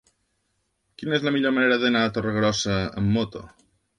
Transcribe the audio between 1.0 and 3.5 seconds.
Quina és la millor manera d'anar a Torregrossa amb moto?